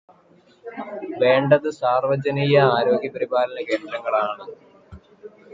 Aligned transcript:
വേണ്ടത് 1.21 1.69
സാർവജനീയ 1.79 2.55
ആരോഗ്യപരിപാലന 2.77 3.59
കേന്ദ്രങ്ങളാണ്. 3.69 4.47